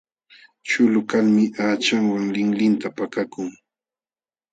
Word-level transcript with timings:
Chulu 0.67 0.99
kalmi 1.11 1.43
aqchanwan 1.67 2.25
linlinta 2.35 2.87
pakakun. 2.97 3.49